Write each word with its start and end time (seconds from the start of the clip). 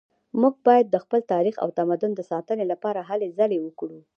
موږ 0.41 0.53
باید 0.67 0.87
د 0.89 0.95
خپل 1.03 1.21
تاریخ 1.33 1.55
او 1.63 1.69
تمدن 1.79 2.11
د 2.15 2.21
ساتنې 2.31 2.65
لپاره 2.71 2.99
هلې 3.09 3.27
ځلې 3.37 3.57
وکړو 3.61 3.99